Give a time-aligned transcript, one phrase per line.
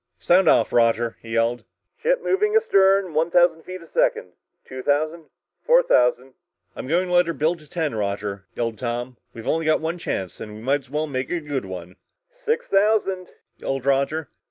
[0.17, 1.63] "Sound off, Roger!" he yelled.
[2.01, 4.31] "Ship moving astern one thousand feet a second
[4.65, 5.25] two thousand
[5.63, 6.33] four thousand"
[6.75, 9.17] "I'm going to let her build to ten, Roger," yelled Tom.
[9.35, 11.97] "We've only got one chance and we might as well make it a good one!"
[12.43, 13.27] "Six thousand!"
[13.57, 14.27] yelled Roger.